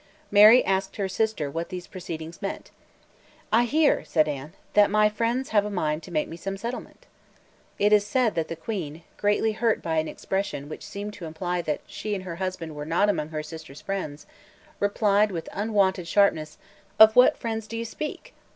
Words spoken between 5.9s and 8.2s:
to make me some settlement." It is